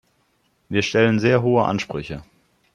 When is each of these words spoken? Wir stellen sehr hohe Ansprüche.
Wir 0.67 0.81
stellen 0.81 1.19
sehr 1.19 1.43
hohe 1.43 1.63
Ansprüche. 1.63 2.23